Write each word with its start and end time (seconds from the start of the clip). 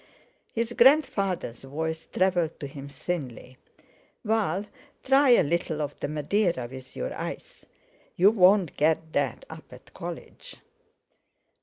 His 0.51 0.73
grandfather's 0.73 1.61
voice 1.63 2.07
travelled 2.11 2.59
to 2.59 2.65
him 2.65 2.89
thinly. 2.89 3.59
"Val, 4.25 4.65
try 5.03 5.29
a 5.29 5.43
little 5.43 5.79
of 5.79 5.95
the 5.99 6.07
Madeira 6.07 6.65
with 6.67 6.95
your 6.95 7.13
ice. 7.13 7.65
You 8.15 8.31
won't 8.31 8.75
get 8.77 9.13
that 9.13 9.45
up 9.47 9.71
at 9.71 9.93
college." 9.93 10.55